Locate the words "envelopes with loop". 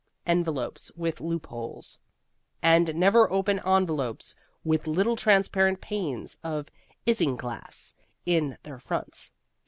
0.25-1.45